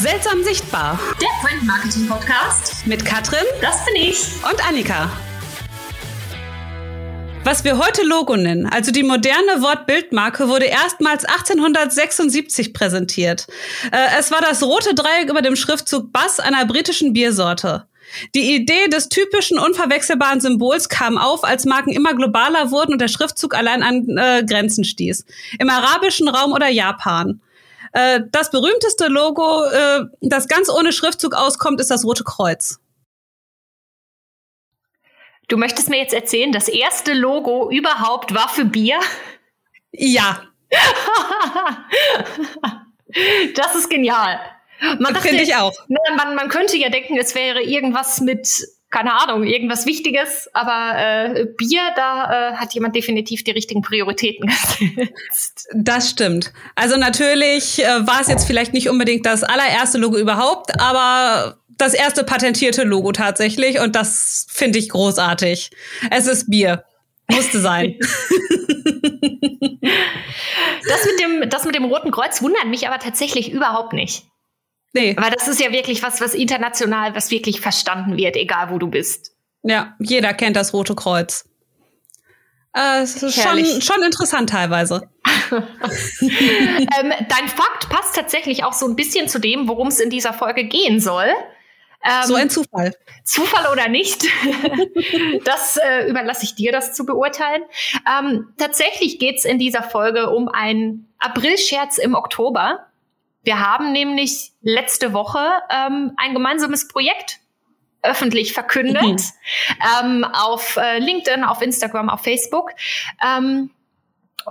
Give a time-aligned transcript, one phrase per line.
[0.00, 0.96] Seltsam sichtbar.
[1.20, 2.86] Der Print Marketing Podcast.
[2.86, 3.42] Mit Katrin.
[3.60, 4.28] Das bin ich.
[4.48, 5.10] Und Annika.
[7.42, 13.48] Was wir heute Logo nennen, also die moderne Wortbildmarke, wurde erstmals 1876 präsentiert.
[13.90, 17.88] Äh, es war das rote Dreieck über dem Schriftzug Bass einer britischen Biersorte.
[18.36, 23.08] Die Idee des typischen unverwechselbaren Symbols kam auf, als Marken immer globaler wurden und der
[23.08, 25.24] Schriftzug allein an äh, Grenzen stieß.
[25.58, 27.40] Im arabischen Raum oder Japan.
[27.92, 32.80] Äh, das berühmteste Logo, äh, das ganz ohne Schriftzug auskommt, ist das Rote Kreuz.
[35.48, 39.00] Du möchtest mir jetzt erzählen, das erste Logo überhaupt war für Bier?
[39.92, 40.42] Ja.
[43.54, 44.38] das ist genial.
[45.22, 45.72] Finde ich auch.
[45.88, 48.48] Man, man könnte ja denken, es wäre irgendwas mit,
[48.90, 54.46] keine Ahnung, irgendwas Wichtiges, aber äh, Bier, da äh, hat jemand definitiv die richtigen Prioritäten
[54.88, 55.68] gesetzt.
[55.74, 56.52] Das stimmt.
[56.74, 61.94] Also natürlich äh, war es jetzt vielleicht nicht unbedingt das allererste Logo überhaupt, aber das
[61.94, 65.70] erste patentierte Logo tatsächlich und das finde ich großartig.
[66.10, 66.84] Es ist Bier.
[67.30, 67.98] Musste sein.
[70.88, 74.24] das, mit dem, das mit dem Roten Kreuz wundert mich aber tatsächlich überhaupt nicht.
[74.92, 75.14] Nee.
[75.16, 78.88] Aber das ist ja wirklich was, was international, was wirklich verstanden wird, egal wo du
[78.88, 79.32] bist.
[79.62, 81.44] Ja, jeder kennt das Rote Kreuz.
[82.72, 85.08] Äh, schon, schon interessant teilweise.
[85.50, 90.32] ähm, dein Fakt passt tatsächlich auch so ein bisschen zu dem, worum es in dieser
[90.32, 91.26] Folge gehen soll.
[92.04, 92.94] Ähm, so ein Zufall.
[93.24, 94.24] Zufall oder nicht,
[95.44, 97.62] das äh, überlasse ich dir, das zu beurteilen.
[98.06, 102.86] Ähm, tatsächlich geht es in dieser Folge um einen Aprilscherz im Oktober.
[103.48, 105.38] Wir haben nämlich letzte Woche
[105.70, 107.38] ähm, ein gemeinsames Projekt
[108.02, 109.16] öffentlich verkündet mhm.
[110.02, 112.72] ähm, auf äh, LinkedIn, auf Instagram, auf Facebook.
[113.24, 113.70] Ähm,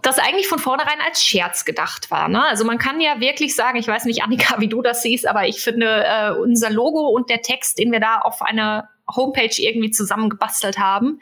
[0.02, 2.28] das eigentlich von vornherein als Scherz gedacht war.
[2.28, 2.44] Ne?
[2.46, 5.46] Also man kann ja wirklich sagen, ich weiß nicht, Annika, wie du das siehst, aber
[5.46, 9.92] ich finde äh, unser Logo und der Text, den wir da auf einer Homepage irgendwie
[9.92, 11.22] zusammengebastelt haben,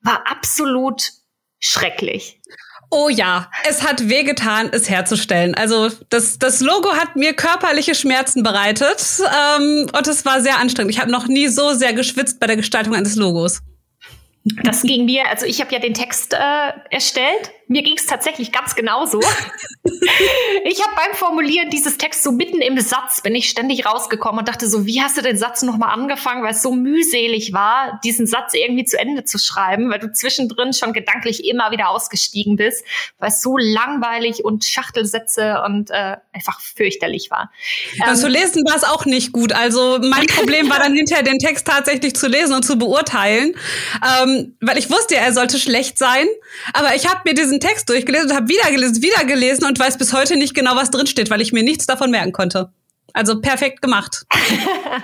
[0.00, 1.12] war absolut
[1.60, 2.40] schrecklich.
[2.90, 5.54] Oh ja, es hat wehgetan, es herzustellen.
[5.54, 10.92] Also das, das Logo hat mir körperliche Schmerzen bereitet ähm, und es war sehr anstrengend.
[10.92, 13.62] Ich habe noch nie so sehr geschwitzt bei der Gestaltung eines Logos.
[14.62, 18.52] Das ging mir, also ich habe ja den Text äh, erstellt mir ging es tatsächlich
[18.52, 19.20] ganz genauso.
[20.64, 24.48] ich habe beim Formulieren dieses Text so mitten im Satz bin ich ständig rausgekommen und
[24.48, 28.26] dachte so, wie hast du den Satz nochmal angefangen, weil es so mühselig war, diesen
[28.26, 32.84] Satz irgendwie zu Ende zu schreiben, weil du zwischendrin schon gedanklich immer wieder ausgestiegen bist,
[33.18, 37.50] weil es so langweilig und Schachtelsätze und äh, einfach fürchterlich war.
[38.06, 39.52] Ähm, zu lesen war es auch nicht gut.
[39.52, 43.54] Also mein Problem war dann hinterher den Text tatsächlich zu lesen und zu beurteilen,
[44.22, 46.26] ähm, weil ich wusste, er sollte schlecht sein,
[46.72, 49.78] aber ich habe mir diesen diesen Text durchgelesen und habe wieder gelesen, wieder gelesen und
[49.78, 52.72] weiß bis heute nicht genau, was drin steht, weil ich mir nichts davon merken konnte.
[53.12, 54.24] Also perfekt gemacht.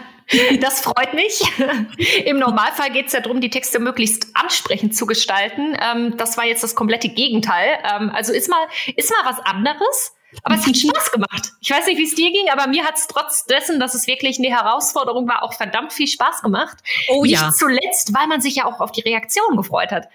[0.60, 1.42] Das freut mich.
[2.24, 5.76] Im Normalfall geht es ja darum, die Texte möglichst ansprechend zu gestalten.
[5.78, 7.76] Ähm, das war jetzt das komplette Gegenteil.
[7.84, 8.64] Ähm, also ist mal,
[8.96, 10.14] ist mal was anderes.
[10.44, 11.52] Aber es hat Spaß gemacht.
[11.60, 14.06] Ich weiß nicht, wie es dir ging, aber mir hat es trotz dessen, dass es
[14.06, 16.78] wirklich eine Herausforderung war, auch verdammt viel Spaß gemacht.
[17.08, 17.50] Oh Nicht ja.
[17.50, 20.08] zuletzt, weil man sich ja auch auf die Reaktion gefreut hat.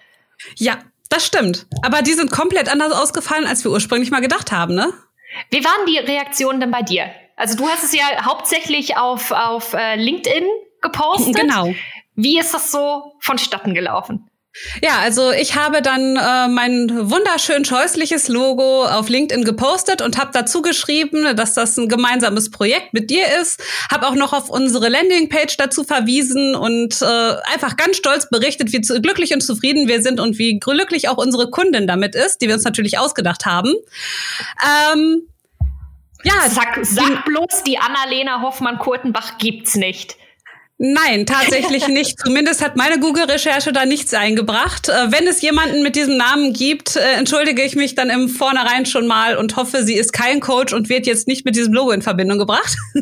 [0.56, 0.80] Ja,
[1.10, 1.68] das stimmt.
[1.84, 4.94] Aber die sind komplett anders ausgefallen, als wir ursprünglich mal gedacht haben, ne?
[5.50, 7.12] Wie waren die Reaktionen denn bei dir?
[7.36, 10.46] Also du hast es ja hauptsächlich auf, auf äh, LinkedIn
[10.82, 11.36] gepostet.
[11.36, 11.74] Genau.
[12.16, 14.30] Wie ist das so vonstatten gelaufen?
[14.82, 20.32] Ja, also ich habe dann äh, mein wunderschön scheußliches Logo auf LinkedIn gepostet und habe
[20.34, 23.62] dazu geschrieben, dass das ein gemeinsames Projekt mit dir ist.
[23.92, 28.82] Habe auch noch auf unsere Landingpage dazu verwiesen und äh, einfach ganz stolz berichtet, wie
[28.82, 32.48] zu, glücklich und zufrieden wir sind und wie glücklich auch unsere Kundin damit ist, die
[32.48, 33.74] wir uns natürlich ausgedacht haben.
[34.94, 35.28] Ähm,
[36.24, 40.18] ja, sag, sag bloß, die Annalena Hoffmann-Kurtenbach gibt's nicht.
[40.78, 42.20] Nein, tatsächlich nicht.
[42.20, 44.90] Zumindest hat meine Google-Recherche da nichts eingebracht.
[44.90, 48.86] Äh, wenn es jemanden mit diesem Namen gibt, äh, entschuldige ich mich dann im Vornherein
[48.86, 51.92] schon mal und hoffe, sie ist kein Coach und wird jetzt nicht mit diesem Logo
[51.92, 52.76] in Verbindung gebracht.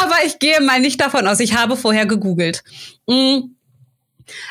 [0.00, 1.40] Aber ich gehe mal nicht davon aus.
[1.40, 2.62] Ich habe vorher gegoogelt.
[3.06, 3.54] Mm.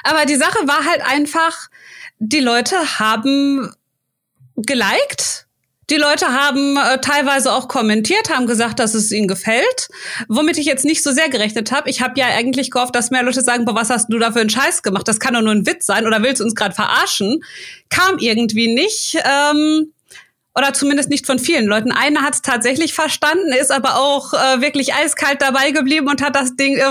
[0.03, 1.69] Aber die Sache war halt einfach,
[2.19, 3.71] die Leute haben
[4.55, 5.46] geliked
[5.89, 9.87] die Leute haben äh, teilweise auch kommentiert, haben gesagt, dass es ihnen gefällt,
[10.27, 11.89] womit ich jetzt nicht so sehr gerechnet habe.
[11.89, 14.41] Ich habe ja eigentlich gehofft, dass mehr Leute sagen, boah, was hast du da für
[14.41, 15.07] einen Scheiß gemacht?
[15.07, 17.41] Das kann doch nur ein Witz sein oder willst du uns gerade verarschen?
[17.89, 19.17] Kam irgendwie nicht.
[19.23, 19.93] Ähm,
[20.57, 21.91] oder zumindest nicht von vielen Leuten.
[21.91, 26.35] Einer hat es tatsächlich verstanden, ist aber auch äh, wirklich eiskalt dabei geblieben und hat
[26.35, 26.89] das Ding äh,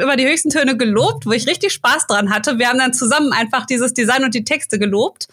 [0.00, 2.60] über die höchsten Töne gelobt, wo ich richtig Spaß dran hatte.
[2.60, 5.26] Wir haben dann zusammen einfach dieses Design und die Texte gelobt.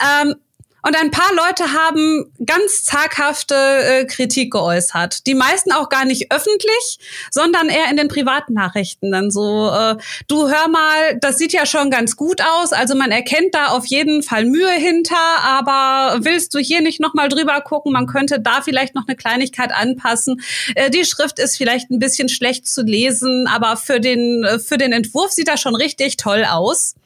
[0.00, 0.36] Ähm,
[0.84, 5.26] Und ein paar Leute haben ganz zaghafte äh, Kritik geäußert.
[5.28, 6.98] Die meisten auch gar nicht öffentlich,
[7.30, 9.12] sondern eher in den privaten Nachrichten.
[9.12, 9.96] Dann so, äh,
[10.26, 12.72] du hör mal, das sieht ja schon ganz gut aus.
[12.72, 17.28] Also man erkennt da auf jeden Fall Mühe hinter, aber willst du hier nicht nochmal
[17.28, 17.92] drüber gucken?
[17.92, 20.42] Man könnte da vielleicht noch eine Kleinigkeit anpassen.
[20.74, 24.78] Äh, die Schrift ist vielleicht ein bisschen schlecht zu lesen, aber für den, äh, für
[24.78, 26.96] den Entwurf sieht das schon richtig toll aus.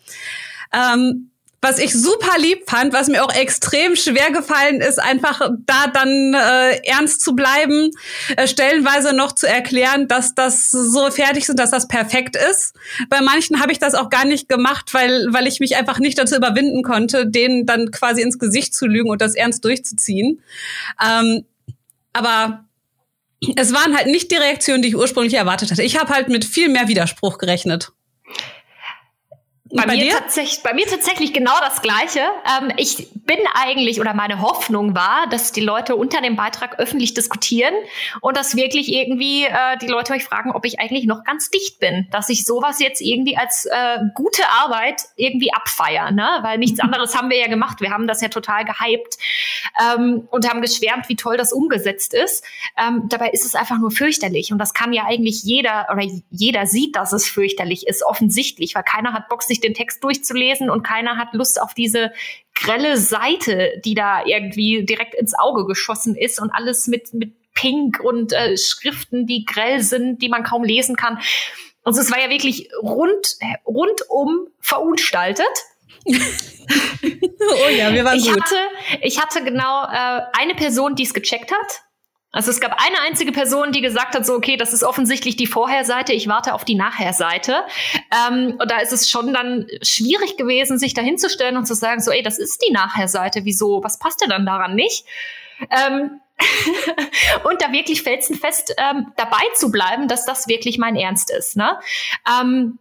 [0.73, 1.31] Ähm,
[1.67, 6.33] was ich super lieb fand, was mir auch extrem schwer gefallen ist, einfach da dann
[6.33, 7.91] äh, ernst zu bleiben,
[8.37, 12.75] äh, stellenweise noch zu erklären, dass das so fertig ist, dass das perfekt ist.
[13.09, 16.17] Bei manchen habe ich das auch gar nicht gemacht, weil, weil ich mich einfach nicht
[16.19, 20.41] dazu überwinden konnte, denen dann quasi ins Gesicht zu lügen und das ernst durchzuziehen.
[21.05, 21.45] Ähm,
[22.13, 22.65] aber
[23.57, 25.83] es waren halt nicht die Reaktionen, die ich ursprünglich erwartet hatte.
[25.83, 27.91] Ich habe halt mit viel mehr Widerspruch gerechnet.
[29.71, 32.21] Bei, bei, mir tatsächlich, bei mir tatsächlich genau das Gleiche.
[32.21, 37.15] Ähm, ich bin eigentlich oder meine Hoffnung war, dass die Leute unter dem Beitrag öffentlich
[37.15, 37.75] diskutieren
[38.21, 41.81] und dass wirklich irgendwie äh, die Leute mich fragen, ob ich eigentlich noch ganz dicht
[41.81, 46.29] bin, dass ich sowas jetzt irgendwie als äh, gute Arbeit irgendwie abfeier, ne?
[46.43, 47.81] Weil nichts anderes haben wir ja gemacht.
[47.81, 49.19] Wir haben das ja total gehypt
[49.83, 52.45] ähm, und haben geschwärmt, wie toll das umgesetzt ist.
[52.79, 56.67] Ähm, dabei ist es einfach nur fürchterlich und das kann ja eigentlich jeder oder jeder
[56.67, 60.83] sieht, dass es fürchterlich ist, offensichtlich, weil keiner hat Bock, sich den Text durchzulesen und
[60.83, 62.13] keiner hat Lust auf diese
[62.55, 68.01] grelle Seite, die da irgendwie direkt ins Auge geschossen ist und alles mit, mit Pink
[68.01, 71.19] und äh, Schriften, die grell sind, die man kaum lesen kann.
[71.83, 73.37] Also es war ja wirklich rund,
[73.67, 75.47] rundum verunstaltet.
[76.07, 78.41] oh ja, wir waren ich gut.
[78.41, 78.57] Hatte,
[79.03, 81.83] ich hatte genau äh, eine Person, die es gecheckt hat.
[82.37, 85.47] Also es gab eine einzige Person, die gesagt hat, so, okay, das ist offensichtlich die
[85.47, 87.63] Vorherseite, ich warte auf die Nachherseite.
[88.29, 92.03] Ähm, und da ist es schon dann schwierig gewesen, sich da hinzustellen und zu sagen,
[92.03, 95.07] so, ey, das ist die Nachherseite, wieso, was passt denn dann daran nicht?
[95.71, 96.21] Ähm,
[97.45, 101.57] und da wirklich felsenfest ähm, dabei zu bleiben, dass das wirklich mein Ernst ist.
[101.57, 101.81] Ne?
[102.39, 102.79] Ähm,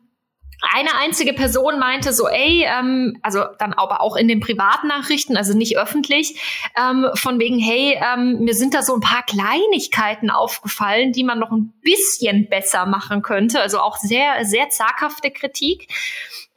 [0.62, 5.56] eine einzige Person meinte so, ey, ähm, also dann aber auch in den Privatnachrichten, also
[5.56, 6.40] nicht öffentlich,
[6.78, 11.40] ähm, von wegen, hey, ähm, mir sind da so ein paar Kleinigkeiten aufgefallen, die man
[11.40, 13.60] noch ein bisschen besser machen könnte.
[13.60, 15.88] Also auch sehr, sehr zaghafte Kritik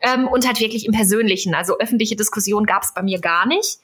[0.00, 1.54] ähm, und halt wirklich im Persönlichen.
[1.54, 3.78] Also öffentliche Diskussion gab es bei mir gar nicht.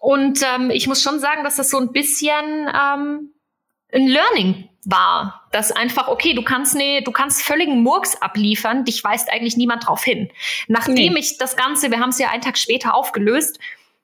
[0.00, 3.33] Und ähm, ich muss schon sagen, dass das so ein bisschen ähm,
[3.94, 9.02] ein Learning war, dass einfach, okay, du kannst nee, du kannst völligen Murks abliefern, dich
[9.02, 10.30] weist eigentlich niemand drauf hin.
[10.68, 11.20] Nachdem nee.
[11.20, 13.58] ich das Ganze, wir haben es ja einen Tag später aufgelöst,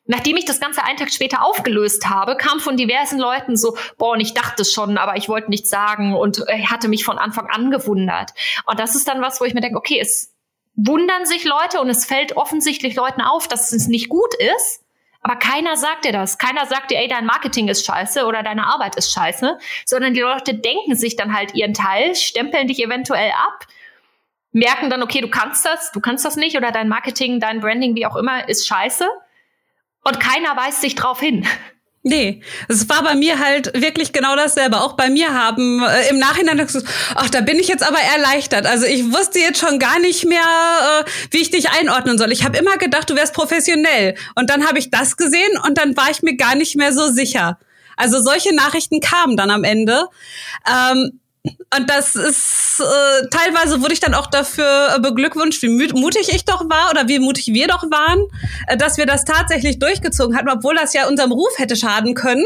[0.07, 4.15] Nachdem ich das Ganze einen Tag später aufgelöst habe, kam von diversen Leuten so, boah,
[4.15, 7.47] und ich dachte schon, aber ich wollte nichts sagen und äh, hatte mich von Anfang
[7.47, 8.33] an gewundert.
[8.67, 10.35] Und das ist dann was, wo ich mir denke, okay, es
[10.75, 14.83] wundern sich Leute und es fällt offensichtlich Leuten auf, dass es nicht gut ist.
[15.23, 16.39] Aber keiner sagt dir das.
[16.39, 20.21] Keiner sagt dir, ey, dein Marketing ist scheiße oder deine Arbeit ist scheiße, sondern die
[20.21, 23.67] Leute denken sich dann halt ihren Teil, stempeln dich eventuell ab,
[24.53, 27.95] merken dann, okay, du kannst das, du kannst das nicht oder dein Marketing, dein Branding,
[27.95, 29.09] wie auch immer, ist scheiße.
[30.05, 31.47] Und keiner weist sich drauf hin.
[32.03, 34.81] Nee, es war bei mir halt wirklich genau dasselbe.
[34.81, 38.65] Auch bei mir haben äh, im Nachhinein gesagt, ach, da bin ich jetzt aber erleichtert.
[38.65, 42.33] Also ich wusste jetzt schon gar nicht mehr, äh, wie ich dich einordnen soll.
[42.33, 44.15] Ich habe immer gedacht, du wärst professionell.
[44.35, 47.09] Und dann habe ich das gesehen und dann war ich mir gar nicht mehr so
[47.11, 47.59] sicher.
[47.99, 50.07] Also solche Nachrichten kamen dann am Ende.
[50.67, 56.29] Ähm, und das ist, äh, teilweise wurde ich dann auch dafür äh, beglückwünscht, wie mutig
[56.35, 58.27] ich doch war oder wie mutig wir doch waren,
[58.67, 62.45] äh, dass wir das tatsächlich durchgezogen hatten, obwohl das ja unserem Ruf hätte schaden können.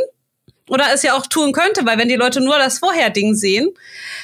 [0.68, 3.68] Oder es ja auch tun könnte, weil wenn die Leute nur das Vorher-Ding sehen.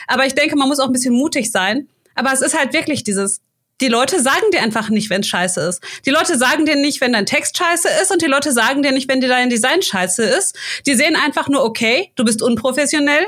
[0.06, 1.88] Aber ich denke, man muss auch ein bisschen mutig sein.
[2.14, 3.42] Aber es ist halt wirklich dieses,
[3.82, 5.82] die Leute sagen dir einfach nicht, wenn es scheiße ist.
[6.06, 8.92] Die Leute sagen dir nicht, wenn dein Text scheiße ist und die Leute sagen dir
[8.92, 10.56] nicht, wenn dir dein Design scheiße ist.
[10.86, 13.26] Die sehen einfach nur, okay, du bist unprofessionell,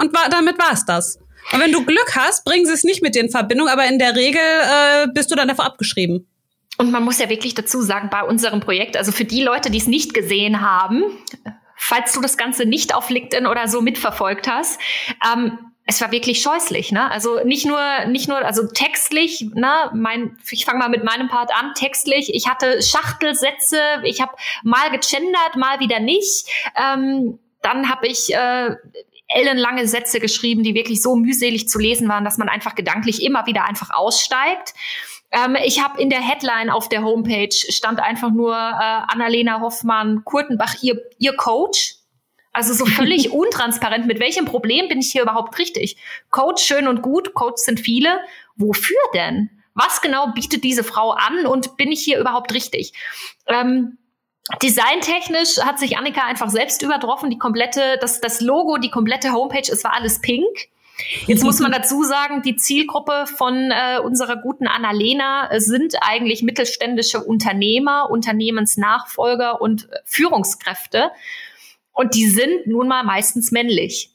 [0.00, 1.18] und war, damit war's das.
[1.52, 3.98] Und wenn du Glück hast, bringen sie es nicht mit dir in Verbindung, aber in
[3.98, 6.26] der Regel äh, bist du dann davor abgeschrieben.
[6.78, 9.78] Und man muss ja wirklich dazu sagen, bei unserem Projekt, also für die Leute, die
[9.78, 11.02] es nicht gesehen haben,
[11.76, 14.80] falls du das Ganze nicht auf LinkedIn oder so mitverfolgt hast,
[15.32, 17.10] ähm, es war wirklich scheußlich, ne?
[17.10, 19.90] Also nicht nur, nicht nur, also textlich, ne?
[19.92, 22.32] Mein, ich fange mal mit meinem Part an, textlich.
[22.32, 26.46] Ich hatte Schachtelsätze, ich habe mal gegendert, mal wieder nicht.
[26.76, 28.76] Ähm, dann habe ich äh,
[29.30, 33.46] ellenlange Sätze geschrieben, die wirklich so mühselig zu lesen waren, dass man einfach gedanklich immer
[33.46, 34.74] wieder einfach aussteigt.
[35.30, 40.24] Ähm, ich habe in der Headline auf der Homepage stand einfach nur äh, Annalena Hoffmann,
[40.24, 41.96] Kurtenbach, ihr, ihr Coach.
[42.52, 44.06] Also so völlig untransparent.
[44.06, 45.96] Mit welchem Problem bin ich hier überhaupt richtig?
[46.30, 48.20] Coach schön und gut, Coach sind viele.
[48.56, 49.50] Wofür denn?
[49.74, 52.92] Was genau bietet diese Frau an und bin ich hier überhaupt richtig?
[53.46, 53.98] Ähm,
[54.62, 57.30] Designtechnisch hat sich Annika einfach selbst übertroffen.
[57.30, 60.68] Die komplette, das, das Logo, die komplette Homepage, es war alles pink.
[61.26, 67.22] Jetzt muss man dazu sagen, die Zielgruppe von äh, unserer guten Annalena sind eigentlich mittelständische
[67.22, 71.10] Unternehmer, Unternehmensnachfolger und Führungskräfte.
[71.92, 74.10] Und die sind nun mal meistens männlich.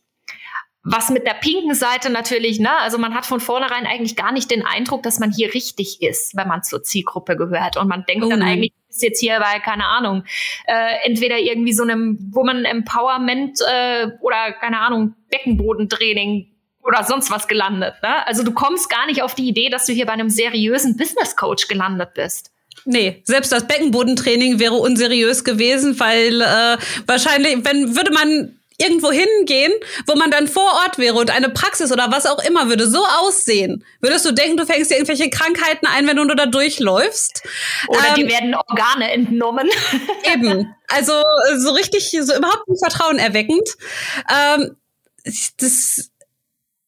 [0.88, 4.52] Was mit der pinken Seite natürlich, ne, also man hat von vornherein eigentlich gar nicht
[4.52, 7.78] den Eindruck, dass man hier richtig ist, wenn man zur Zielgruppe gehört.
[7.78, 10.24] Und man denkt oh dann eigentlich, ist jetzt hier bei, keine Ahnung,
[10.68, 16.52] äh, entweder irgendwie so einem Woman Empowerment äh, oder, keine Ahnung, Beckenbodentraining
[16.84, 17.96] oder sonst was gelandet.
[18.04, 18.28] Ne?
[18.28, 21.36] Also du kommst gar nicht auf die Idee, dass du hier bei einem seriösen Business
[21.36, 22.52] Coach gelandet bist.
[22.86, 29.74] Nee, selbst das Beckenbodentraining wäre unseriös gewesen, weil äh, wahrscheinlich, wenn würde man irgendwo hingehen,
[30.08, 33.06] wo man dann vor Ort wäre und eine Praxis oder was auch immer würde so
[33.06, 37.44] aussehen, würdest du denken, du fängst dir irgendwelche Krankheiten ein, wenn du da durchläufst?
[37.88, 39.70] Oder ähm, die werden Organe entnommen.
[40.34, 40.74] Eben.
[40.88, 41.14] Also
[41.58, 43.68] so richtig, so überhaupt nicht vertrauenerweckend.
[44.30, 44.76] Ähm,
[45.60, 46.12] das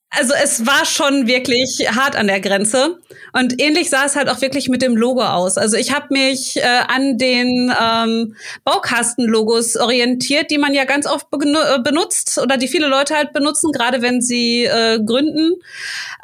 [0.10, 3.00] also es war schon wirklich hart an der Grenze.
[3.34, 5.58] Und ähnlich sah es halt auch wirklich mit dem Logo aus.
[5.58, 11.28] Also ich habe mich äh, an den ähm, Baukastenlogos orientiert, die man ja ganz oft
[11.34, 15.56] äh, benutzt oder die viele Leute halt benutzen, gerade wenn sie äh, gründen.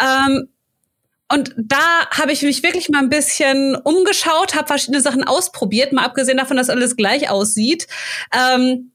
[0.02, 0.48] Ähm,
[1.30, 6.06] und da habe ich mich wirklich mal ein bisschen umgeschaut, habe verschiedene Sachen ausprobiert, mal
[6.06, 7.88] abgesehen davon, dass alles gleich aussieht.
[8.32, 8.93] Ähm,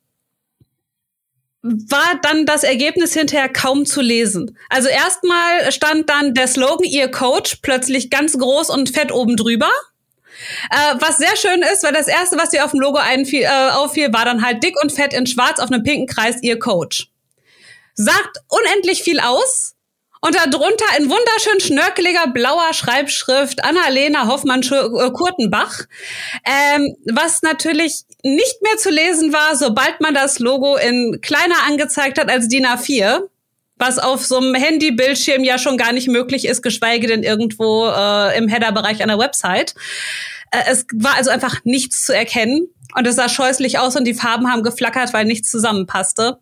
[1.62, 4.56] war dann das Ergebnis hinterher kaum zu lesen.
[4.68, 9.70] Also erstmal stand dann der Slogan Ihr Coach plötzlich ganz groß und fett oben drüber.
[10.70, 13.70] Äh, was sehr schön ist, weil das erste, was dir auf dem Logo einfiel, äh,
[13.70, 17.08] auffiel, war dann halt dick und fett in schwarz auf einem pinken Kreis Ihr Coach.
[17.94, 19.74] Sagt unendlich viel aus,
[20.20, 25.80] und darunter in wunderschön schnörkeliger blauer Schreibschrift Annalena Hoffmann-Kurtenbach,
[26.44, 31.66] äh, ähm, was natürlich nicht mehr zu lesen war, sobald man das Logo in kleiner
[31.66, 33.28] angezeigt hat als DIN A4
[33.78, 38.36] was auf so einem Handybildschirm ja schon gar nicht möglich ist, geschweige denn irgendwo äh,
[38.36, 39.74] im Header-Bereich einer Website.
[40.50, 44.14] Äh, es war also einfach nichts zu erkennen und es sah scheußlich aus und die
[44.14, 46.38] Farben haben geflackert, weil nichts zusammenpasste.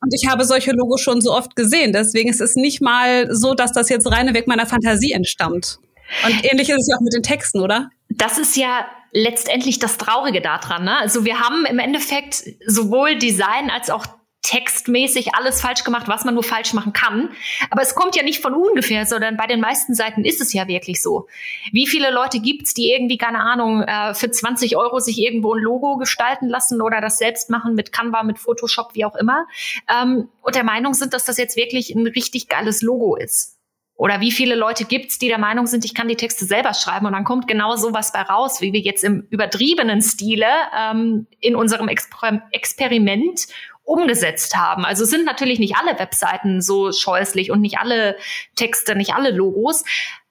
[0.00, 1.92] Und ich habe solche Logos schon so oft gesehen.
[1.92, 5.78] Deswegen ist es nicht mal so, dass das jetzt reine Weg meiner Fantasie entstammt.
[6.24, 7.90] Und ähnlich ist es ja auch mit den Texten, oder?
[8.08, 10.84] Das ist ja letztendlich das Traurige daran.
[10.84, 10.96] Ne?
[10.98, 14.06] Also wir haben im Endeffekt sowohl Design als auch
[14.48, 17.28] textmäßig alles falsch gemacht, was man nur falsch machen kann.
[17.68, 20.66] Aber es kommt ja nicht von ungefähr, sondern bei den meisten Seiten ist es ja
[20.66, 21.26] wirklich so.
[21.70, 25.62] Wie viele Leute gibt's, die irgendwie, keine Ahnung, äh, für 20 Euro sich irgendwo ein
[25.62, 29.46] Logo gestalten lassen oder das selbst machen mit Canva, mit Photoshop, wie auch immer,
[29.86, 33.58] ähm, und der Meinung sind, dass das jetzt wirklich ein richtig geiles Logo ist.
[33.96, 37.04] Oder wie viele Leute gibt's, die der Meinung sind, ich kann die Texte selber schreiben
[37.04, 41.56] und dann kommt genau sowas bei raus, wie wir jetzt im übertriebenen Stile ähm, in
[41.56, 43.48] unserem Exper Experiment
[43.88, 44.84] umgesetzt haben.
[44.84, 48.16] Also sind natürlich nicht alle Webseiten so scheußlich und nicht alle
[48.54, 49.82] Texte, nicht alle Logos.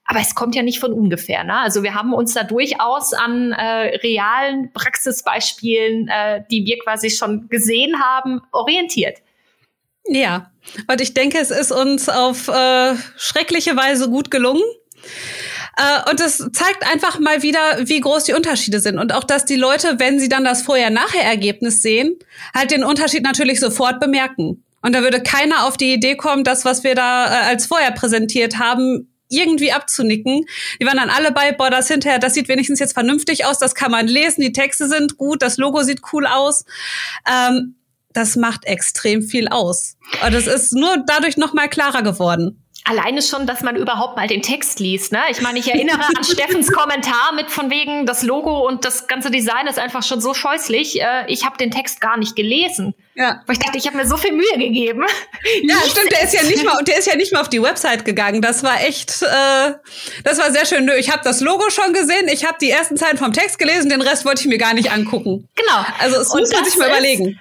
[0.04, 1.44] Aber es kommt ja nicht von ungefähr.
[1.44, 1.58] Ne?
[1.58, 7.48] Also wir haben uns da durchaus an äh, realen Praxisbeispielen, äh, die wir quasi schon
[7.48, 9.18] gesehen haben, orientiert.
[10.06, 10.50] Ja,
[10.90, 14.62] und ich denke, es ist uns auf äh, schreckliche Weise gut gelungen.
[15.78, 18.98] Äh, und es zeigt einfach mal wieder, wie groß die Unterschiede sind.
[18.98, 22.18] Und auch, dass die Leute, wenn sie dann das Vorher-Nachher-Ergebnis sehen,
[22.54, 24.64] halt den Unterschied natürlich sofort bemerken.
[24.82, 27.92] Und da würde keiner auf die Idee kommen, das, was wir da äh, als vorher
[27.92, 30.46] präsentiert haben, irgendwie abzunicken.
[30.80, 33.74] Die waren dann alle bei, boah, das hinterher, das sieht wenigstens jetzt vernünftig aus, das
[33.74, 36.64] kann man lesen, die Texte sind gut, das Logo sieht cool aus.
[37.30, 37.74] Ähm,
[38.14, 39.96] das macht extrem viel aus.
[40.24, 42.64] Und es ist nur dadurch noch mal klarer geworden.
[42.84, 45.12] Alleine schon, dass man überhaupt mal den Text liest.
[45.12, 45.20] Ne?
[45.30, 49.30] Ich meine, ich erinnere an Steffens Kommentar mit von wegen, das Logo und das ganze
[49.30, 51.00] Design ist einfach schon so scheußlich.
[51.02, 52.94] Äh, ich habe den Text gar nicht gelesen.
[53.14, 53.42] Ja.
[53.46, 55.04] Weil ich dachte, ich habe mir so viel Mühe gegeben.
[55.64, 56.12] Ja, stimmt.
[56.12, 58.40] Der ist ja nicht mal, der ist ja nicht mal auf die Website gegangen.
[58.40, 59.74] Das war echt, äh,
[60.24, 60.88] das war sehr schön.
[60.98, 62.28] Ich habe das Logo schon gesehen.
[62.28, 63.90] Ich habe die ersten Zeilen vom Text gelesen.
[63.90, 65.48] Den Rest wollte ich mir gar nicht angucken.
[65.56, 65.84] Genau.
[65.98, 67.38] Also es muss man sich mal überlegen.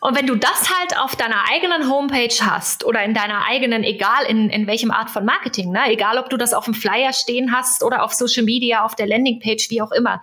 [0.00, 4.24] Und wenn du das halt auf deiner eigenen Homepage hast oder in deiner eigenen, egal
[4.28, 5.80] in, in welchem Art von Marketing, ne?
[5.86, 9.06] egal ob du das auf dem Flyer stehen hast oder auf Social Media, auf der
[9.06, 10.22] Landingpage, wie auch immer,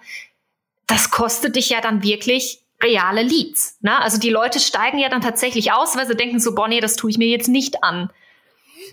[0.88, 3.80] das kostet dich ja dann wirklich reale Leads.
[3.82, 4.00] Ne?
[4.00, 6.96] Also die Leute steigen ja dann tatsächlich aus, weil sie denken so, boah, nee, das
[6.96, 8.12] tue ich mir jetzt nicht an.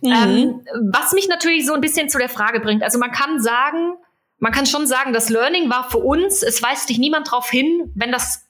[0.00, 0.12] Mhm.
[0.12, 0.60] Ähm,
[0.92, 2.82] was mich natürlich so ein bisschen zu der Frage bringt.
[2.82, 3.94] Also man kann sagen,
[4.38, 7.92] man kann schon sagen, das Learning war für uns, es weist dich niemand darauf hin,
[7.94, 8.46] wenn das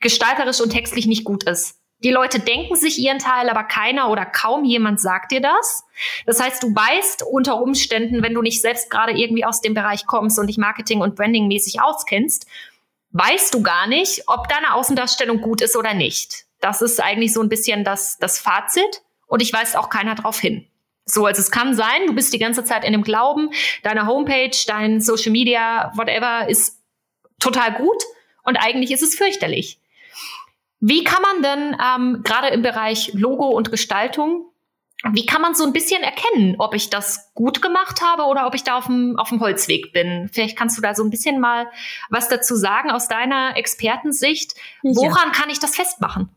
[0.00, 1.76] gestalterisch und textlich nicht gut ist.
[2.02, 5.84] Die Leute denken sich ihren Teil, aber keiner oder kaum jemand sagt dir das.
[6.24, 10.06] Das heißt, du weißt unter Umständen, wenn du nicht selbst gerade irgendwie aus dem Bereich
[10.06, 12.46] kommst und dich Marketing und Branding mäßig auskennst,
[13.10, 16.46] weißt du gar nicht, ob deine Außendarstellung gut ist oder nicht.
[16.60, 20.38] Das ist eigentlich so ein bisschen das, das Fazit und ich weist auch keiner drauf
[20.38, 20.66] hin.
[21.04, 23.50] So, also es kann sein, du bist die ganze Zeit in dem Glauben,
[23.82, 26.78] deine Homepage, dein Social Media, whatever ist
[27.40, 28.02] total gut
[28.44, 29.79] und eigentlich ist es fürchterlich.
[30.80, 34.50] Wie kann man denn ähm, gerade im Bereich Logo und Gestaltung,
[35.12, 38.54] wie kann man so ein bisschen erkennen, ob ich das gut gemacht habe oder ob
[38.54, 40.28] ich da auf dem, auf dem Holzweg bin?
[40.32, 41.66] Vielleicht kannst du da so ein bisschen mal
[42.10, 44.54] was dazu sagen aus deiner Expertensicht.
[44.82, 45.32] Woran ja.
[45.32, 46.28] kann ich das festmachen?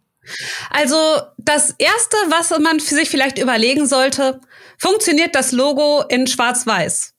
[0.69, 0.95] Also
[1.37, 4.39] das Erste, was man für sich vielleicht überlegen sollte,
[4.77, 7.12] funktioniert das Logo in Schwarz-Weiß?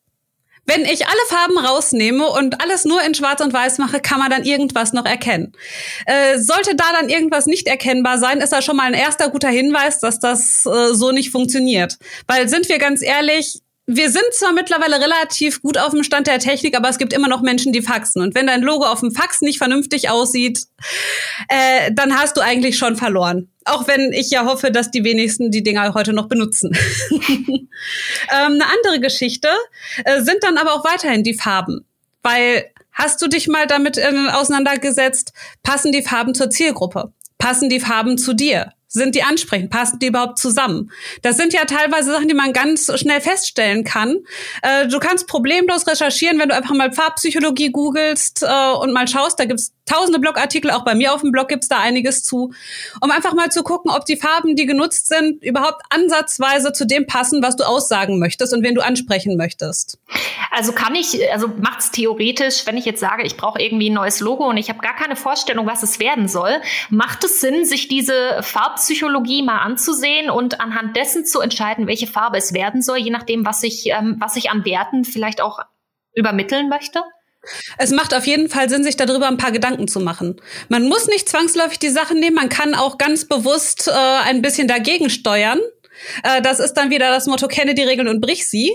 [0.66, 4.30] Wenn ich alle Farben rausnehme und alles nur in Schwarz und Weiß mache, kann man
[4.30, 5.52] dann irgendwas noch erkennen.
[6.06, 9.48] Äh, sollte da dann irgendwas nicht erkennbar sein, ist das schon mal ein erster guter
[9.48, 11.98] Hinweis, dass das äh, so nicht funktioniert.
[12.26, 16.38] Weil sind wir ganz ehrlich, wir sind zwar mittlerweile relativ gut auf dem Stand der
[16.38, 18.22] Technik, aber es gibt immer noch Menschen, die faxen.
[18.22, 20.60] Und wenn dein Logo auf dem Fax nicht vernünftig aussieht,
[21.48, 23.50] äh, dann hast du eigentlich schon verloren.
[23.66, 26.76] Auch wenn ich ja hoffe, dass die wenigsten die Dinger heute noch benutzen.
[27.10, 27.68] ähm,
[28.30, 29.48] eine andere Geschichte
[30.04, 31.84] äh, sind dann aber auch weiterhin die Farben.
[32.22, 37.12] Weil hast du dich mal damit äh, auseinandergesetzt, passen die Farben zur Zielgruppe?
[37.36, 38.72] Passen die Farben zu dir?
[38.94, 39.70] Sind die ansprechend?
[39.70, 40.92] Passen die überhaupt zusammen?
[41.22, 44.18] Das sind ja teilweise Sachen, die man ganz schnell feststellen kann.
[44.62, 49.40] Äh, du kannst problemlos recherchieren, wenn du einfach mal Farbpsychologie googelst äh, und mal schaust.
[49.40, 52.52] Da gibt's tausende Blogartikel, auch bei mir auf dem Blog gibt's da einiges zu,
[53.00, 57.06] um einfach mal zu gucken, ob die Farben, die genutzt sind, überhaupt ansatzweise zu dem
[57.06, 59.98] passen, was du aussagen möchtest und wen du ansprechen möchtest.
[60.50, 64.20] Also kann ich, also macht's theoretisch, wenn ich jetzt sage, ich brauche irgendwie ein neues
[64.20, 66.60] Logo und ich habe gar keine Vorstellung, was es werden soll,
[66.90, 72.38] macht es Sinn, sich diese Farbpsychologie mal anzusehen und anhand dessen zu entscheiden, welche Farbe
[72.38, 75.58] es werden soll, je nachdem, was ich, ähm, was ich an Werten vielleicht auch
[76.14, 77.02] übermitteln möchte?
[77.78, 80.40] Es macht auf jeden Fall Sinn, sich darüber ein paar Gedanken zu machen.
[80.68, 84.68] Man muss nicht zwangsläufig die Sachen nehmen, man kann auch ganz bewusst äh, ein bisschen
[84.68, 85.60] dagegen steuern.
[86.22, 88.72] Äh, das ist dann wieder das Motto, kenne die Regeln und brich sie.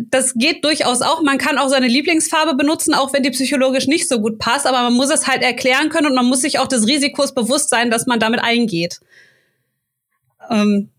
[0.00, 1.22] Das geht durchaus auch.
[1.22, 4.82] Man kann auch seine Lieblingsfarbe benutzen, auch wenn die psychologisch nicht so gut passt, aber
[4.82, 7.90] man muss es halt erklären können und man muss sich auch des Risikos bewusst sein,
[7.90, 9.00] dass man damit eingeht.
[10.50, 10.90] Ähm,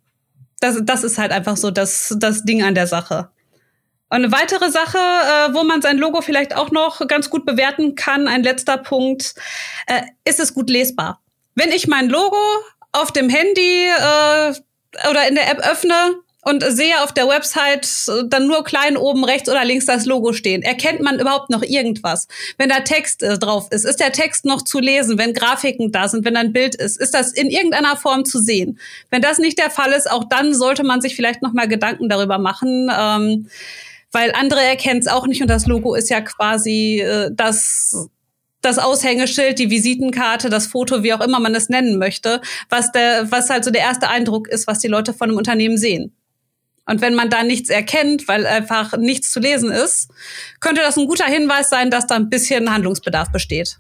[0.60, 3.30] das, das ist halt einfach so das, das Ding an der Sache.
[4.16, 7.96] Und eine weitere Sache, äh, wo man sein Logo vielleicht auch noch ganz gut bewerten
[7.96, 9.36] kann, ein letzter Punkt,
[9.88, 11.20] äh, ist es gut lesbar.
[11.54, 12.38] Wenn ich mein Logo
[12.94, 14.54] auf dem Handy äh,
[15.10, 19.26] oder in der App öffne und sehe auf der Website äh, dann nur klein oben
[19.26, 22.30] rechts oder links das Logo stehen, erkennt man überhaupt noch irgendwas?
[22.58, 25.18] Wenn da Text äh, drauf ist, ist der Text noch zu lesen?
[25.18, 28.80] Wenn Grafiken da sind, wenn ein Bild ist, ist das in irgendeiner Form zu sehen?
[29.10, 32.08] Wenn das nicht der Fall ist, auch dann sollte man sich vielleicht noch mal Gedanken
[32.08, 32.90] darüber machen.
[32.98, 33.50] Ähm,
[34.16, 38.10] weil andere erkennen es auch nicht und das Logo ist ja quasi äh, das
[38.62, 43.30] das Aushängeschild, die Visitenkarte, das Foto, wie auch immer man es nennen möchte, was der,
[43.30, 46.16] was halt so der erste Eindruck ist, was die Leute von einem Unternehmen sehen.
[46.88, 50.10] Und wenn man da nichts erkennt, weil einfach nichts zu lesen ist,
[50.62, 53.80] könnte das ein guter Hinweis sein, dass da ein bisschen Handlungsbedarf besteht.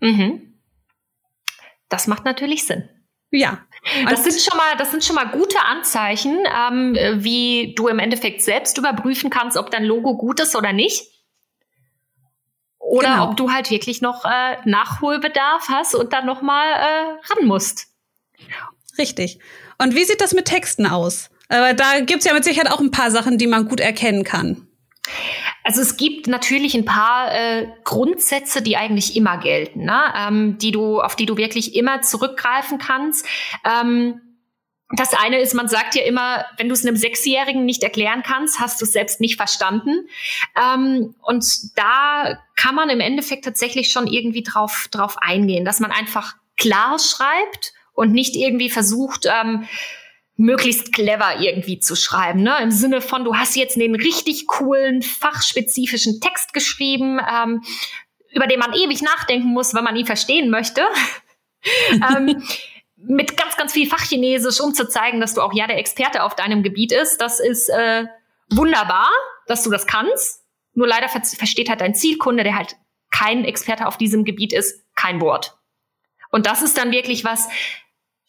[0.00, 0.54] Mhm.
[1.88, 2.88] Das macht natürlich Sinn.
[3.30, 3.60] Ja.
[4.08, 8.42] Das sind schon mal, das sind schon mal gute Anzeichen, ähm, wie du im Endeffekt
[8.42, 11.08] selbst überprüfen kannst, ob dein Logo gut ist oder nicht.
[12.78, 13.30] Oder genau.
[13.30, 17.88] ob du halt wirklich noch äh, Nachholbedarf hast und dann noch mal äh, ran musst.
[18.98, 19.38] Richtig.
[19.78, 21.30] Und wie sieht das mit Texten aus?
[21.48, 24.68] Aber da gibt's ja mit Sicherheit auch ein paar Sachen, die man gut erkennen kann.
[25.72, 30.02] Also es gibt natürlich ein paar äh, Grundsätze, die eigentlich immer gelten, ne?
[30.14, 33.24] ähm, die du, auf die du wirklich immer zurückgreifen kannst.
[33.64, 34.20] Ähm,
[34.94, 38.60] das eine ist, man sagt ja immer, wenn du es einem Sechsjährigen nicht erklären kannst,
[38.60, 40.06] hast du es selbst nicht verstanden.
[40.62, 41.46] Ähm, und
[41.78, 46.98] da kann man im Endeffekt tatsächlich schon irgendwie drauf, drauf eingehen, dass man einfach klar
[46.98, 49.66] schreibt und nicht irgendwie versucht, ähm,
[50.36, 52.42] möglichst clever irgendwie zu schreiben.
[52.42, 52.56] Ne?
[52.62, 57.62] Im Sinne von, du hast jetzt einen richtig coolen, fachspezifischen Text geschrieben, ähm,
[58.30, 60.82] über den man ewig nachdenken muss, wenn man ihn verstehen möchte.
[61.92, 62.42] ähm,
[62.96, 66.34] mit ganz, ganz viel Fachchinesisch, um zu zeigen, dass du auch ja der Experte auf
[66.34, 67.20] deinem Gebiet ist.
[67.20, 68.06] Das ist äh,
[68.50, 69.10] wunderbar,
[69.46, 70.44] dass du das kannst.
[70.74, 72.76] Nur leider ver versteht halt dein Zielkunde, der halt
[73.10, 75.58] kein Experte auf diesem Gebiet ist, kein Wort.
[76.30, 77.48] Und das ist dann wirklich was,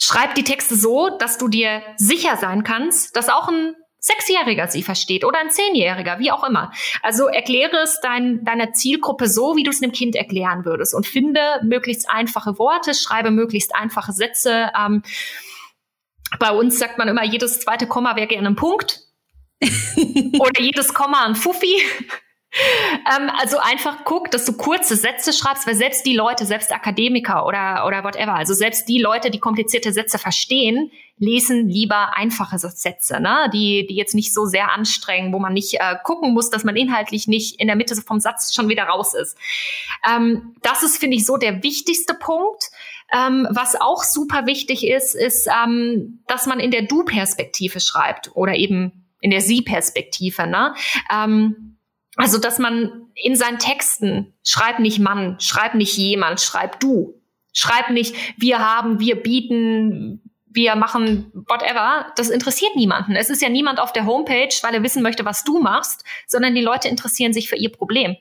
[0.02, 4.84] Schreib die Texte so, dass du dir sicher sein kannst, dass auch ein Sechsjähriger sie
[4.84, 6.74] versteht oder ein Zehnjähriger, wie auch immer.
[7.02, 11.08] Also erkläre es dein, deiner Zielgruppe so, wie du es einem Kind erklären würdest und
[11.08, 14.72] finde möglichst einfache Worte, schreibe möglichst einfache Sätze.
[14.78, 15.04] Ähm,
[16.38, 19.00] bei uns sagt man immer, jedes zweite Komma wäre gerne ein Punkt
[19.62, 21.82] oder jedes Komma ein Fuffi.
[22.54, 27.46] Ähm, also einfach guck, dass du kurze Sätze schreibst, weil selbst die Leute, selbst Akademiker
[27.46, 33.20] oder, oder whatever, also selbst die Leute, die komplizierte Sätze verstehen, lesen lieber einfache Sätze,
[33.20, 33.50] ne?
[33.54, 36.76] die, die jetzt nicht so sehr anstrengen, wo man nicht äh, gucken muss, dass man
[36.76, 39.38] inhaltlich nicht in der Mitte vom Satz schon wieder raus ist.
[40.10, 42.72] Ähm, das ist, finde ich, so der wichtigste Punkt.
[43.16, 48.56] Ähm, was auch super wichtig ist, ist, ähm, dass man in der Du-Perspektive schreibt oder
[48.56, 50.48] eben in der Sie-Perspektive.
[50.48, 50.74] Ne?
[51.14, 51.73] Ähm,
[52.16, 57.20] also, dass man in seinen Texten schreibt nicht Mann, schreibt nicht jemand, schreibt du.
[57.54, 62.12] Schreib nicht, wir haben, wir bieten, wir machen whatever.
[62.16, 63.16] Das interessiert niemanden.
[63.16, 66.56] Es ist ja niemand auf der Homepage, weil er wissen möchte, was du machst, sondern
[66.56, 68.16] die Leute interessieren sich für ihr Problem.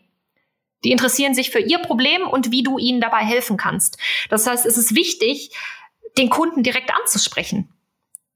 [0.85, 3.98] Die interessieren sich für ihr Problem und wie du ihnen dabei helfen kannst.
[4.31, 5.50] Das heißt, es ist wichtig,
[6.18, 7.72] den Kunden direkt anzusprechen.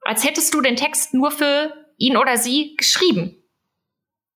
[0.03, 3.43] Als hättest du den Text nur für ihn oder sie geschrieben.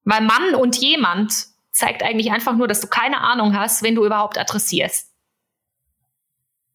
[0.05, 1.33] Weil Mann und jemand
[1.71, 5.11] zeigt eigentlich einfach nur, dass du keine Ahnung hast, wenn du überhaupt adressierst.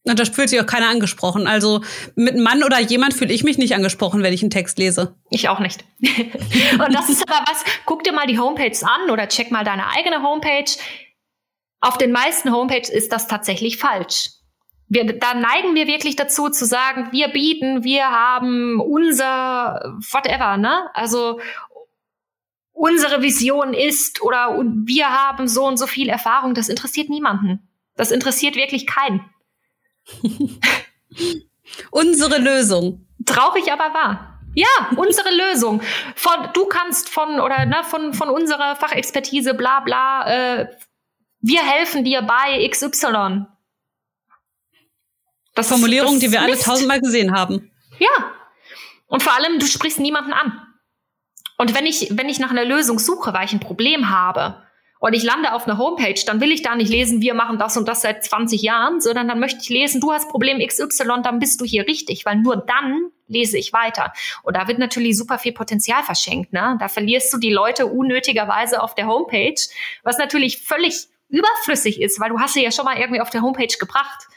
[0.07, 1.47] Und da fühlt sich auch keiner angesprochen.
[1.47, 1.81] Also
[2.15, 5.15] mit Mann oder jemand fühle ich mich nicht angesprochen, wenn ich einen Text lese.
[5.31, 5.83] Ich auch nicht.
[5.99, 9.87] und das ist aber was, guck dir mal die Homepages an oder check mal deine
[9.87, 10.71] eigene Homepage.
[11.81, 14.29] Auf den meisten Homepages ist das tatsächlich falsch.
[14.87, 20.87] Wir, da neigen wir wirklich dazu zu sagen, wir bieten, wir haben unser whatever, ne?
[20.93, 21.39] Also
[22.75, 27.67] unsere Vision ist oder wir haben so und so viel Erfahrung, das interessiert niemanden.
[27.95, 29.25] Das interessiert wirklich keinen.
[31.91, 33.07] unsere Lösung.
[33.25, 34.41] Traurig, aber wahr.
[34.53, 35.81] Ja, unsere Lösung.
[36.15, 40.67] Von, du kannst von oder ne, von, von unserer Fachexpertise, bla bla, äh,
[41.39, 43.45] wir helfen dir bei XY.
[45.53, 47.71] Das Formulierung, das die wir alle tausendmal gesehen haben.
[47.99, 48.31] Ja.
[49.07, 50.64] Und vor allem, du sprichst niemanden an.
[51.57, 54.61] Und wenn ich, wenn ich nach einer Lösung suche, weil ich ein Problem habe
[54.99, 57.77] und ich lande auf einer Homepage, dann will ich da nicht lesen, wir machen das
[57.77, 61.39] und das seit 20 Jahren, sondern dann möchte ich lesen, du hast Problem XY, dann
[61.39, 64.13] bist du hier richtig, weil nur dann lese ich weiter.
[64.43, 66.53] Und da wird natürlich super viel Potenzial verschenkt.
[66.53, 66.77] Ne?
[66.79, 69.59] Da verlierst du die Leute unnötigerweise auf der Homepage,
[70.03, 73.41] was natürlich völlig überflüssig ist, weil du hast sie ja schon mal irgendwie auf der
[73.41, 74.27] Homepage gebracht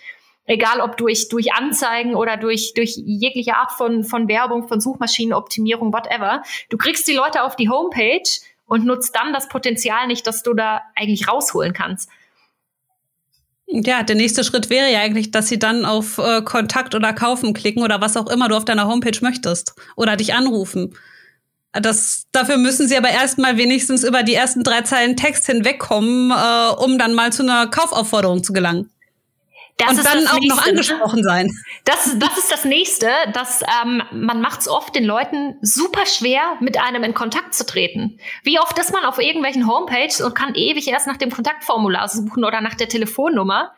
[0.49, 5.93] egal ob durch, durch Anzeigen oder durch, durch jegliche Art von, von Werbung, von Suchmaschinenoptimierung,
[5.93, 6.43] whatever.
[6.71, 8.29] Du kriegst die Leute auf die Homepage
[8.67, 12.11] und nutzt dann das Potenzial nicht, das du da eigentlich rausholen kannst.
[13.67, 17.53] Ja, der nächste Schritt wäre ja eigentlich, dass sie dann auf äh, Kontakt oder Kaufen
[17.53, 20.95] klicken oder was auch immer du auf deiner Homepage möchtest oder dich anrufen.
[21.73, 26.83] Das, dafür müssen sie aber erstmal wenigstens über die ersten drei Zeilen Text hinwegkommen, äh,
[26.83, 28.91] um dann mal zu einer Kaufaufforderung zu gelangen.
[29.79, 30.49] Das und dann auch nächste.
[30.49, 31.51] noch angesprochen sein.
[31.85, 36.41] Das, das ist das Nächste, dass ähm, man macht es oft den Leuten super schwer,
[36.61, 38.19] mit einem in Kontakt zu treten.
[38.43, 42.45] Wie oft ist man auf irgendwelchen Homepages und kann ewig erst nach dem Kontaktformular suchen
[42.45, 43.73] oder nach der Telefonnummer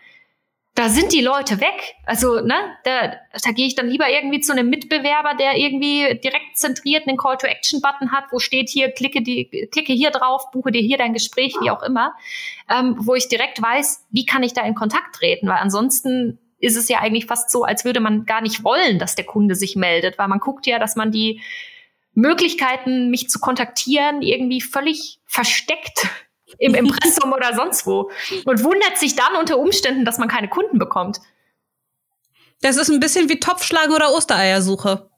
[0.74, 1.96] da sind die Leute weg.
[2.06, 2.54] Also, ne,
[2.84, 7.16] da, da gehe ich dann lieber irgendwie zu einem Mitbewerber, der irgendwie direkt zentriert einen
[7.16, 11.54] Call-to-Action-Button hat, wo steht hier, klicke, die, klicke hier drauf, buche dir hier dein Gespräch,
[11.60, 12.14] wie auch immer,
[12.70, 16.76] ähm, wo ich direkt weiß, wie kann ich da in Kontakt treten, weil ansonsten ist
[16.76, 19.76] es ja eigentlich fast so, als würde man gar nicht wollen, dass der Kunde sich
[19.76, 21.40] meldet, weil man guckt ja, dass man die
[22.14, 26.08] Möglichkeiten, mich zu kontaktieren, irgendwie völlig versteckt
[26.58, 28.10] im Impressum oder sonst wo
[28.44, 31.20] und wundert sich dann unter Umständen, dass man keine Kunden bekommt.
[32.62, 35.10] Das ist ein bisschen wie Topfschlagen oder Ostereiersuche.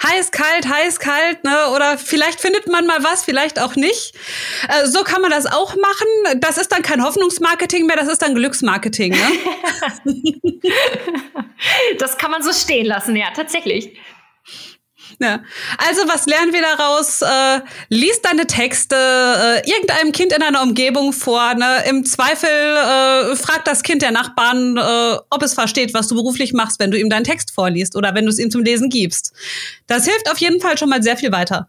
[0.00, 1.70] Heiß, kalt, heiß, kalt, ne?
[1.74, 4.14] Oder vielleicht findet man mal was, vielleicht auch nicht.
[4.68, 6.40] Äh, so kann man das auch machen.
[6.40, 9.32] Das ist dann kein Hoffnungsmarketing mehr, das ist dann Glücksmarketing, ne?
[11.98, 13.98] das kann man so stehen lassen, ja, tatsächlich.
[15.18, 15.40] Ja.
[15.78, 17.22] Also was lernen wir daraus?
[17.22, 21.54] Äh, lies deine Texte äh, irgendeinem Kind in deiner Umgebung vor.
[21.54, 21.84] Ne?
[21.88, 26.52] Im Zweifel äh, frag das Kind der Nachbarn, äh, ob es versteht, was du beruflich
[26.52, 29.32] machst, wenn du ihm deinen Text vorliest oder wenn du es ihm zum Lesen gibst.
[29.86, 31.68] Das hilft auf jeden Fall schon mal sehr viel weiter.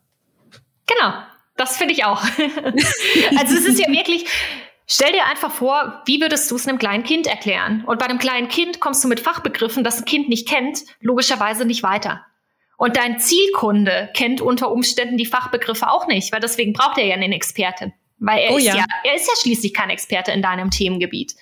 [0.88, 1.14] Genau,
[1.56, 2.22] das finde ich auch.
[3.38, 4.26] also es ist ja wirklich,
[4.90, 7.84] Stell dir einfach vor, wie würdest du es einem kleinen Kind erklären?
[7.86, 11.66] Und bei einem kleinen Kind kommst du mit Fachbegriffen, das ein Kind nicht kennt, logischerweise
[11.66, 12.26] nicht weiter.
[12.78, 17.16] Und dein Zielkunde kennt unter Umständen die Fachbegriffe auch nicht, weil deswegen braucht er ja
[17.16, 17.94] einen Experten.
[18.20, 18.76] Weil er oh, ist ja.
[18.76, 21.36] ja, er ist ja schließlich kein Experte in deinem Themengebiet.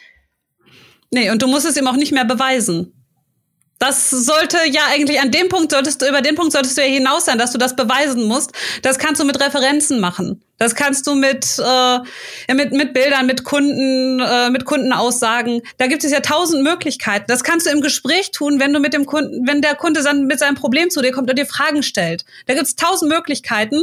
[1.11, 3.04] Nee, und du musst es ihm auch nicht mehr beweisen.
[3.77, 6.87] Das sollte ja eigentlich an dem Punkt solltest du, über den Punkt solltest du ja
[6.87, 8.53] hinaus sein, dass du das beweisen musst.
[8.83, 10.41] Das kannst du mit Referenzen machen.
[10.57, 15.61] Das kannst du mit, äh, mit, mit Bildern, mit Kunden, äh, mit Kundenaussagen.
[15.77, 17.25] Da gibt es ja tausend Möglichkeiten.
[17.27, 20.25] Das kannst du im Gespräch tun, wenn du mit dem Kunden, wenn der Kunde dann
[20.25, 22.23] mit seinem Problem zu dir kommt und dir Fragen stellt.
[22.45, 23.81] Da gibt es tausend Möglichkeiten.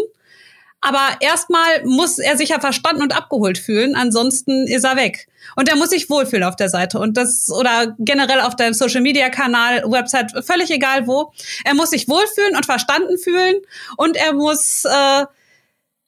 [0.80, 5.28] Aber erstmal muss er sich ja verstanden und abgeholt fühlen, ansonsten ist er weg.
[5.56, 9.00] Und er muss sich wohlfühlen auf der Seite und das oder generell auf deinem Social
[9.00, 11.32] Media Kanal, Website, völlig egal wo.
[11.64, 13.56] Er muss sich wohlfühlen und verstanden fühlen
[13.96, 15.26] und er muss äh,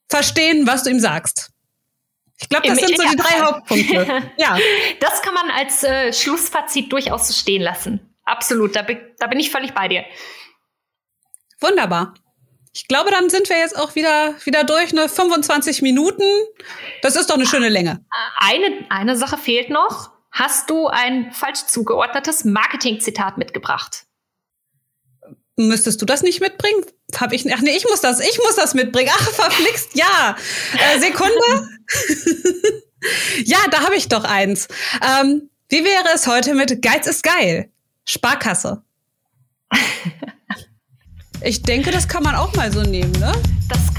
[0.09, 1.51] verstehen, was du ihm sagst.
[2.41, 4.33] Ich glaube, das Im sind so die drei Hauptpunkte.
[4.37, 4.59] ja.
[5.01, 8.15] Das kann man als äh, Schlussfazit durchaus so stehen lassen.
[8.25, 8.85] Absolut, da,
[9.19, 10.05] da bin ich völlig bei dir.
[11.61, 12.15] Wunderbar.
[12.75, 15.09] Ich glaube, dann sind wir jetzt auch wieder, wieder durch, ne?
[15.09, 16.25] 25 Minuten.
[17.03, 18.05] Das ist doch eine schöne Länge.
[18.39, 20.11] Eine, eine Sache fehlt noch.
[20.33, 24.07] Hast du ein falsch zugeordnetes Marketing-Zitat mitgebracht?
[25.55, 26.85] Müsstest du das nicht mitbringen?
[27.17, 29.11] Hab ich, ach nee, ich muss das, ich muss das mitbringen.
[29.15, 30.37] Ach, verflixt, ja.
[30.73, 31.69] Äh, Sekunde.
[33.45, 34.67] ja, da habe ich doch eins.
[35.01, 37.71] Ähm, wie wäre es heute mit Geiz ist geil?
[38.05, 38.83] Sparkasse.
[41.47, 43.31] Ich denke, das kann man auch mal so nehmen, ne?
[43.69, 43.94] Das